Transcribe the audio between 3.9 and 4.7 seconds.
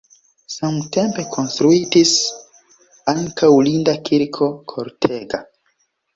kirko